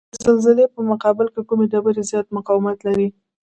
[0.13, 3.07] د زلزلې په مقابل کې کومې ډبرې زیات مقاومت لري؟